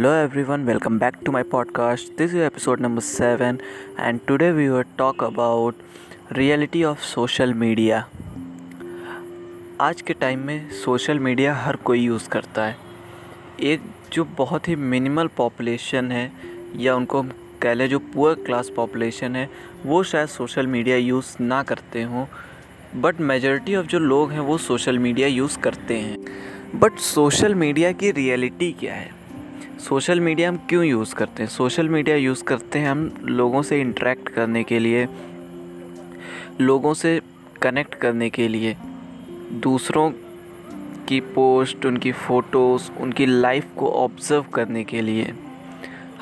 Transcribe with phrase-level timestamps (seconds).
[0.00, 2.16] Hello everyone, welcome back to my podcast.
[2.16, 3.60] This is episode number 7
[3.98, 5.74] and today we will talk about
[6.30, 7.98] reality of social media.
[9.80, 12.76] आज के time में social media हर कोई use करता है
[13.72, 13.82] एक
[14.12, 16.24] जो बहुत ही मिनिमल पॉपुलेशन है
[16.76, 17.32] या उनको हम
[17.62, 19.48] कह लें जो पुअर क्लास पॉपुलेशन है
[19.86, 22.26] वो शायद सोशल मीडिया यूज़ ना करते हों
[22.96, 27.92] बट मेजॉरिटी ऑफ़ जो लोग हैं वो सोशल मीडिया यूज़ करते हैं बट सोशल मीडिया
[27.92, 29.19] की रियलिटी क्या है
[29.80, 31.50] सोशल मीडिया हम क्यों यूज़ करते हैं?
[31.50, 35.06] सोशल मीडिया यूज़ करते हैं हम लोगों से इंटरेक्ट करने के लिए,
[36.60, 37.20] लोगों से
[37.62, 38.76] कनेक्ट करने के लिए।
[39.52, 40.10] दूसरों
[41.08, 45.34] की पोस्ट, उनकी फ़ोटोज़, उनकी लाइफ को ऑब्ज़र्व करने के लिए।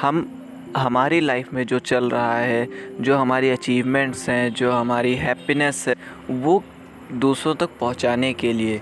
[0.00, 0.28] हम,
[0.76, 2.68] हमारी लाइफ में जो चल रहा है,
[3.00, 5.96] जो हमारी अचीवमेंट्स हैं, जो हमारी हैप्पीनेस है,
[6.30, 6.64] वो
[7.12, 8.80] दूसरों तक पहुँचाने के लिए।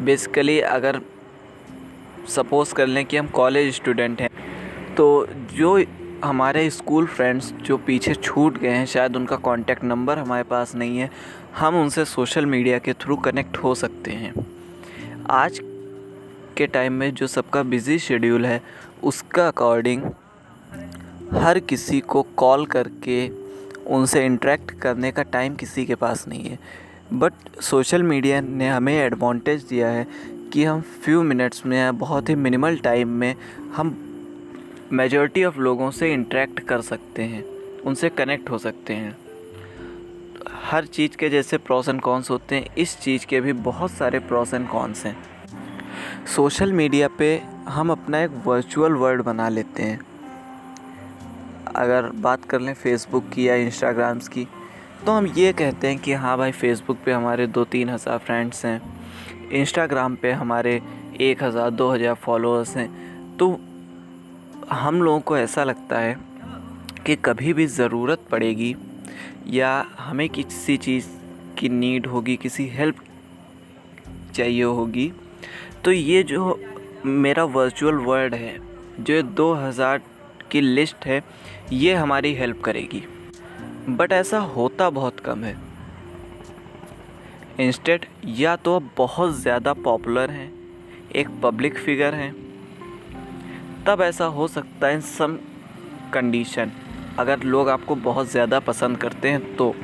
[0.00, 1.00] बेसिकली अगर
[2.28, 4.30] सपोज़ कर लें कि हम कॉलेज स्टूडेंट हैं
[4.94, 5.84] तो जो
[6.24, 10.98] हमारे स्कूल फ्रेंड्स जो पीछे छूट गए हैं, शायद उनका कॉन्टैक्ट नंबर हमारे पास नहीं
[10.98, 11.10] है,
[11.58, 14.32] हम उनसे सोशल मीडिया के थ्रू कनेक्ट हो सकते हैं।
[15.30, 15.60] आज
[16.56, 18.60] के टाइम में जो सबका बिज़ी शेड्यूल है,
[19.02, 20.02] उसका अकॉर्डिंग
[21.34, 23.28] हर किसी को कॉल करके
[23.88, 26.58] उनसे इंटरेक्ट करने का टाइम किसी के पास नहीं है।
[27.12, 30.06] बट सोशल मीडिया ने हमें एडवांटेज दिया है
[30.52, 33.34] कि हम फ्यू मिनट्स में या बहुत ही मिनिमल टाइम में
[33.76, 33.96] हम
[34.92, 37.44] मेजॉरिटी ऑफ़ लोगों से इंटरेक्ट कर सकते हैं,
[37.82, 39.16] उनसे कनेक्ट हो सकते हैं।
[40.64, 44.18] हर चीज़ के जैसे प्रॉस एंड कॉन्स होते हैं, इस चीज़ के भी बहुत सारे
[44.18, 45.16] प्रॉस एंड कॉन्स हैं।
[46.26, 47.36] सोशल मीडिया पे
[47.68, 50.00] हम अपना एक वर्चुअल वर्ल्ड बना लेते हैं।
[51.76, 54.46] अगर बात कर लें फेसबुक की या इंस्टाग्राम्स की
[55.06, 58.64] तो हम ये कहते हैं कि हाँ भाई फेसबुक पे हमारे दो तीन हज़ार फ्रेंड्स
[58.66, 58.80] हैं।
[59.52, 60.80] इंस्टाग्राम पे हमारे
[61.20, 63.48] एक हज़ार, दो हज़ार फॉलोअर्स हैं। तो
[64.72, 66.16] हम लोगों को ऐसा लगता है
[67.06, 68.74] कि कभी भी ज़रूरत पड़ेगी
[69.48, 71.06] या हमें किसी चीज़
[71.58, 72.96] की नीड होगी, किसी हेल्प
[74.34, 75.12] चाहिए होगी
[75.84, 76.58] तो ये जो
[77.04, 78.56] मेरा वर्चुअल वर्ल्ड है,
[79.00, 80.00] जो दो हज़ार
[80.50, 81.22] की लिस्ट है,
[81.72, 83.02] ये हमारी हेल्प करेगी।
[83.88, 85.56] बट ऐसा होता बहुत कम है।
[87.60, 90.52] इंस्टेड या तो बहुत ज़्यादा पॉपुलर हैं,
[91.14, 92.32] एक पब्लिक फिगर हैं।
[93.86, 95.36] तब ऐसा हो सकता है इन सम
[96.14, 96.70] कंडीशन
[97.18, 99.74] अगर लोग आपको बहुत ज़्यादा पसंद करते हैं तो।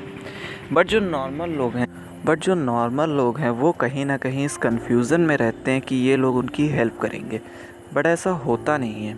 [0.72, 1.86] बट जो नॉर्मल लोग हैं
[2.24, 5.96] बट जो नॉर्मल लोग हैं, वो कहीं ना कहीं इस कन्फ्यूज़न में रहते हैं कि
[5.96, 7.40] ये लोग उनकी हेल्प करेंगे।
[7.94, 9.16] बट ऐसा होता नहीं है।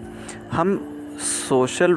[0.53, 0.77] हम
[1.21, 1.95] सोशल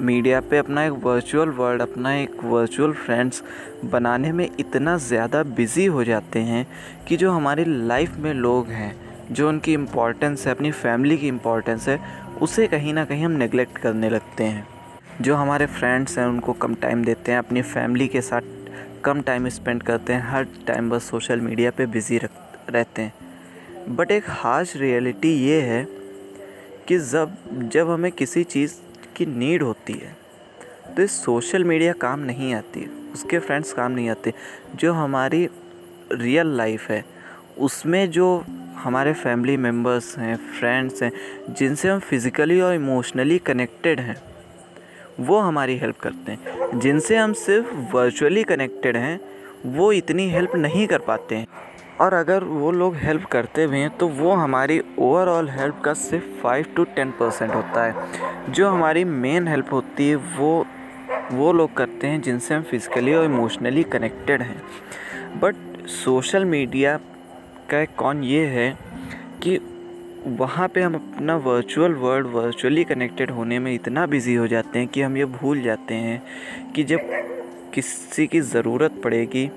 [0.00, 3.42] मीडिया पे अपना एक वर्चुअल वर्ल्ड अपना एक वर्चुअल फ्रेंड्स
[3.84, 6.66] बनाने में इतना ज़्यादा बिज़ी हो जाते हैं
[7.08, 8.94] कि जो हमारी लाइफ में लोग हैं,
[9.32, 12.00] जो उनकी इम्पोर्टेंस है, अपनी फैमिली की इम्पोर्टेंस है,
[12.42, 14.66] उसे कहीं ना कहीं हम नेगलेक्ट करने लगते हैं।
[15.20, 18.40] जो हमारे फ्रेंड्स हैं, उनको कम टाइम देते हैं, अपनी फैमिली के साथ
[19.04, 22.30] कम टाइम स्पेंड करते हैं, हर टाइम बस सोशल मीडिया पे बिज़ी रख,
[22.70, 25.86] रहते हैं। बट एक हार्श रियलिटी ये है
[26.88, 27.36] कि जब
[27.72, 28.74] जब हमें किसी चीज़
[29.16, 30.16] की नीड होती है
[30.96, 32.84] तो इस सोशल मीडिया काम नहीं आती,
[33.14, 34.32] उसके फ्रेंड्स काम नहीं आते।
[34.74, 35.48] जो हमारी
[36.12, 37.04] रियल लाइफ है,
[37.58, 41.12] उसमें जो हमारे फैमिली मेंबर्स हैं फ्रेंड्स हैं,
[41.50, 44.16] जिनसे हम फिज़िकली और इमोशनली कनेक्टेड हैं,
[45.20, 49.20] वो हमारी हेल्प करते हैं। जिनसे हम सिर्फ़ वर्चुअली कनेक्टेड हैं,
[49.66, 51.46] वो इतनी हेल्प नहीं कर पाते हैं।
[52.00, 56.26] और अगर वो लोग हेल्प करते भी हैं तो वो हमारी ओवरऑल हेल्प का सिर्फ़
[56.42, 60.66] फाइव टू टेन परसेंट होता है। जो हमारी मेन हेल्प होती है, वो
[61.32, 64.62] वो लोग करते हैं जिनसे हम फिज़िकली और इमोशनली कनेक्टेड हैं।
[65.40, 66.96] बट सोशल मीडिया
[67.70, 68.70] का कौन ये है
[69.42, 69.58] कि
[70.38, 74.88] वहाँ पे हम अपना वर्चुअल वर्ल्ड वर्चुअली कनेक्टेड होने में इतना बिज़ी हो जाते हैं
[74.88, 76.22] कि हम ये भूल जाते हैं
[76.72, 77.00] कि जब
[77.74, 79.50] किसी की ज़रूरत पड़ेगी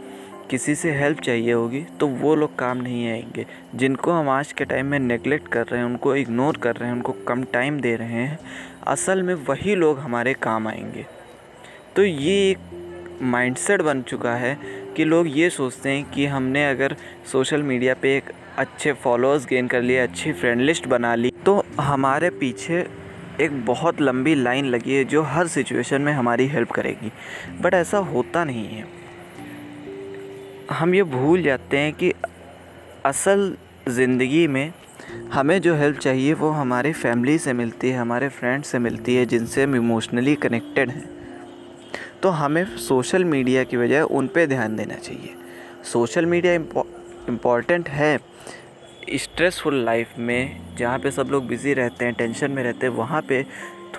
[0.49, 4.65] किसी से हेल्प चाहिए होगी तो वो लोग काम नहीं आएँगे। जिनको हम आज के
[4.65, 7.95] टाइम में नेगलेक्ट कर रहे हैं, उनको इग्नोर कर रहे हैं, उनको कम टाइम दे
[7.95, 8.39] रहे हैं,
[8.87, 11.05] असल में वही लोग हमारे काम आएँगे।
[11.95, 12.57] तो ये एक
[13.21, 14.57] माइंडसेट बन चुका है
[14.95, 16.95] कि लोग ये सोचते हैं कि हमने अगर
[17.31, 21.65] सोशल मीडिया पे एक अच्छे फॉलोअर्स गेन कर लिए, अच्छी फ्रेंड लिस्ट बना ली तो
[21.79, 22.87] हमारे पीछे
[23.41, 27.11] एक बहुत लंबी लाइन लगी है जो हर सिचुएशन में हमारी हेल्प करेगी।
[27.61, 29.04] बट ऐसा होता नहीं है।
[30.71, 32.11] हम ये भूल जाते हैं कि
[33.05, 33.55] असल
[33.87, 34.71] ज़िंदगी में
[35.31, 39.25] हमें जो हेल्प चाहिए वो हमारे फैमिली से मिलती है, हमारे फ्रेंड से मिलती है,
[39.25, 41.09] जिनसे हम इमोशनली कनेक्टेड हैं।
[42.23, 45.35] तो हमें सोशल मीडिया की बजाय उन पे ध्यान देना चाहिए।
[45.83, 48.17] सोशल मीडिया इंपॉर्टेंट है।
[49.15, 53.21] स्ट्रेसफुल लाइफ में जहाँ पे सब लोग बिज़ी रहते हैं टेंशन में रहते हैं, वहाँ
[53.21, 53.43] पे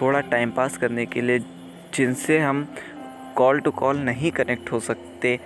[0.01, 1.39] थोड़ा टाइम पास करने के लिए
[1.95, 2.67] जिनसे हम
[3.37, 5.39] कॉल टू कॉल नहीं कनेक्ट हो सकते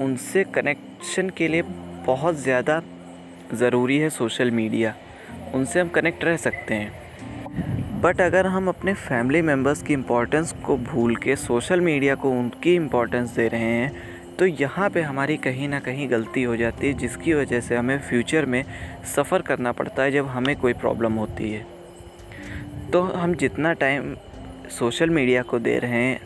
[0.00, 1.62] उनसे कनेक्शन के लिए
[2.06, 2.80] बहुत ज़्यादा
[3.54, 4.94] ज़रूरी है सोशल मीडिया
[5.54, 10.76] उनसे हम कनेक्ट रह सकते हैं। बट अगर हम अपने फैमिली मेंबर्स की इम्पोर्टेंस को
[10.78, 15.68] भूल के सोशल मीडिया को उनकी इम्पोर्टेंस दे रहे हैं तो यहाँ पे हमारी कहीं
[15.68, 18.64] ना कहीं गलती हो जाती है, जिसकी वजह से हमें फ्यूचर में
[19.14, 21.66] सफ़र करना पड़ता है जब हमें कोई प्रॉब्लम होती है।
[22.92, 24.14] तो हम जितना टाइम
[24.70, 26.20] सोशल मीडिया को दे रहे हैं,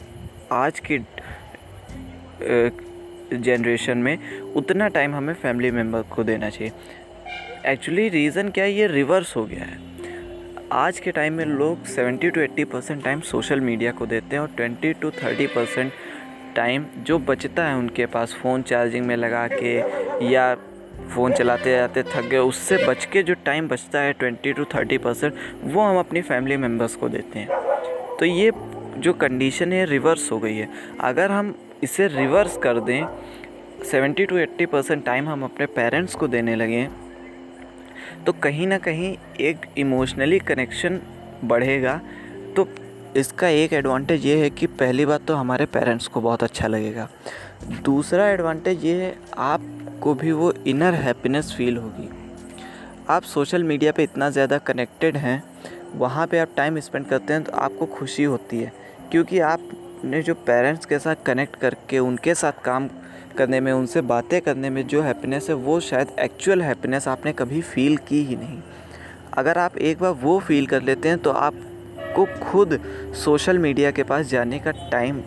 [0.53, 0.99] आज की
[3.43, 6.73] जनरेशन में उतना टाइम हमें फैमिली मेंबर को देना चाहिए।
[7.67, 8.73] एक्चुअली रीज़न क्या है?
[8.73, 9.79] ये रिवर्स हो गया है।
[10.73, 14.41] आज के टाइम में लोग 70 to 80 percent time social media को देते हैं
[14.41, 15.93] और 20 टू 30 परसेंट
[16.57, 19.77] टाइम जो बचता है उनके पास फ़ोन चार्जिंग में लगा के
[20.33, 20.55] या
[21.15, 24.99] फ़ोन चलाते जाते थक गए, उससे बच के जो टाइम बचता है ट्वेंटी टू थर्टी
[24.99, 27.49] परसेंट वो हम अपनी फैमिली मेंबर्स को देते हैं।
[28.17, 28.51] तो ये
[28.99, 30.69] जो कंडीशन है रिवर्स हो गई है।
[31.01, 31.55] अगर हम
[31.85, 33.07] इसे रिवर्स कर दें।
[33.85, 36.89] Seventy to eighty percent time हम अपने पेरेंट्स को देने लगें
[38.27, 41.01] तो कहीं ना कहीं एक इमोशनली कनेक्शन
[41.45, 42.01] बढ़ेगा।
[42.57, 42.67] तो
[43.17, 47.09] इसका एक एडवांटेज ये है कि पहली बात तो हमारे पेरेंट्स को बहुत अच्छा लगेगा।
[47.83, 52.09] दूसरा एडवांटेज ये है, आपको भी वो इनर हैप्पीनेस फील होगी।
[53.11, 55.43] आप सोशल मीडिया पे इतना ज़्यादा कनेक्टेड हैं,
[55.95, 58.73] वहाँ पे आप टाइम स्पेंड करते हैं तो आपको खुशी होती है।
[59.13, 59.39] क्योंकि
[60.05, 62.89] आपने जो पेरेंट्स के साथ कनेक्ट करके, उनके साथ काम
[63.37, 67.61] करने में, उनसे बातें करने में जो हैप्पीनेस है, वो शायद एक्चुअल हैप्पीनेस आपने कभी
[67.63, 68.59] फील की ही नहीं।
[69.35, 72.79] अगर आप एक बार वो फील कर लेते हैं तो आपको खुद
[73.15, 75.23] सोशल मीडिया के पास जाने का टाइम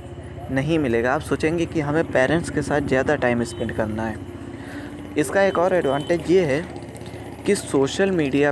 [0.52, 4.16] नहीं मिलेगा। आप सोचेंगे कि हमें पेरेंट्स के साथ ज़्यादा टाइम स्पेंड करना है।
[5.18, 6.64] इसका एक और एडवांटेज ये है
[7.46, 8.52] कि सोशल मीडिया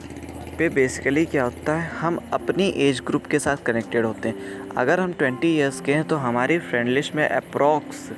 [0.57, 5.00] पे बेसिकली क्या होता है, हम अपनी एज ग्रुप के साथ कनेक्टेड होते हैं। अगर
[5.00, 8.10] हम 20 इयर्स के हैं तो हमारी फ्रेंड लिस्ट में अप्रॉक्स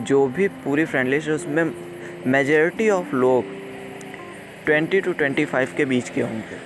[0.00, 1.72] जो भी पूरी फ्रेंड लिस्ट है, उसमें
[2.26, 3.44] मेजॉरिटी ऑफ़ लोग
[4.66, 6.58] 20 टू 25 के बीच के होंगे।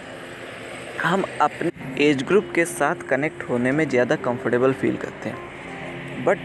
[1.02, 1.70] हम अपने
[2.00, 6.38] एज ग्रुप के साथ कनेक्ट होने में ज़्यादा कंफर्टेबल फील करते हैं। बट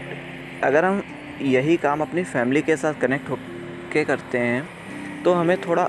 [0.64, 1.02] अगर हम
[1.42, 3.38] यही काम अपनी फैमिली के साथ कनेक्ट हो
[3.92, 4.68] के करते हैं
[5.24, 5.88] तो हमें थोड़ा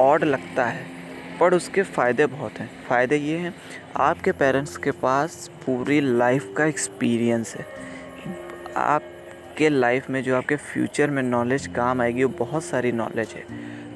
[0.00, 0.90] ऑड लगता है।
[1.42, 3.54] पर उसके फ़ायदे बहुत हैं। फ़ायदे ये हैं,
[3.96, 7.66] आपके पेरेंट्स के पास पूरी लाइफ का एक्सपीरियंस है।
[8.76, 13.44] आपके लाइफ में जो आपके फ्यूचर में नॉलेज काम आएगी, वो बहुत सारी नॉलेज है।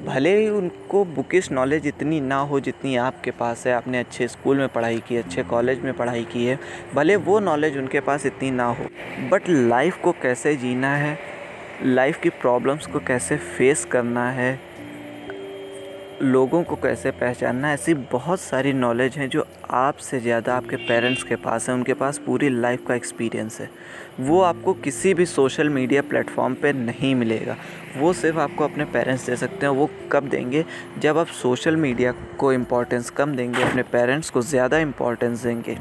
[0.07, 4.57] भले ही उनको बुकिश नॉलेज इतनी ना हो जितनी आपके पास है। आपने अच्छे स्कूल
[4.57, 6.59] में पढ़ाई की, अच्छे कॉलेज में पढ़ाई की है,
[6.95, 8.87] भले वो नॉलेज उनके पास इतनी ना हो।
[9.29, 11.19] बट लाइफ को कैसे जीना है?
[11.83, 14.76] लाइफ की प्रॉब्लम्स को कैसे फेस करना है?
[16.23, 21.37] लोगों को कैसे पहचानना ऐसी बहुत सारी नॉलेज हैं जो आपसे ज़्यादा आपके पेरेंट्स के
[21.37, 23.69] पास है, उनके पास पूरी लाइफ का एक्सपीरियंस है।
[24.21, 27.57] वो आपको किसी भी सोशल मीडिया प्लेटफॉर्म पे नहीं मिलेगा।
[27.97, 30.65] वो सिर्फ़ आपको अपने पेरेंट्स दे सकते हैं। वो कब देंगे?
[30.99, 35.77] जब आप सोशल मीडिया को इम्पोर्टेंस कम देंगे, अपने पेरेंट्स को ज़्यादा इम्पोर्टेंस देंगे।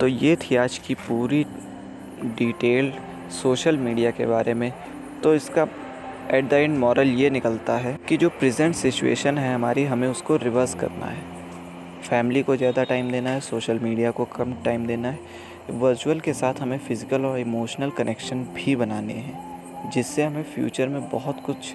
[0.00, 1.44] तो ये थी आज की पूरी
[2.38, 2.92] डिटेल
[3.42, 4.72] सोशल मीडिया के बारे में।
[5.22, 5.64] तो इसका
[6.30, 10.36] एट द एंड मॉरल ये निकलता है कि जो प्रेजेंट सिचुएशन है हमारी, हमें उसको
[10.36, 11.22] रिवर्स करना है।
[12.02, 15.18] फैमिली को ज़्यादा टाइम देना है, सोशल मीडिया को कम टाइम देना है,
[15.70, 21.08] वर्चुअल के साथ हमें फ़िज़िकल और इमोशनल कनेक्शन भी बनाने हैं, जिससे हमें फ्यूचर में
[21.10, 21.74] बहुत कुछ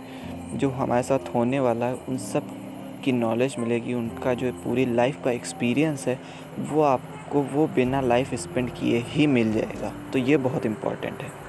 [0.56, 2.56] जो हमारे साथ होने वाला है, उन सब
[3.04, 6.20] की नॉलेज मिलेगी, उनका जो पूरी लाइफ का एक्सपीरियंस है,
[6.60, 11.43] वो आपको वो बिना लाइफ स्पेंड किए ही मिल जाएगा। तो ये बहुत इंपॉर्टेंट है।